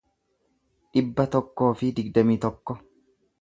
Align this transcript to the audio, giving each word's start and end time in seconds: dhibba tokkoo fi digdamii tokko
dhibba 0.97 1.25
tokkoo 1.35 1.69
fi 1.83 1.91
digdamii 2.01 2.39
tokko 2.47 2.79